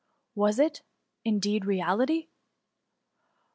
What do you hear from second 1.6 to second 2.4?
reality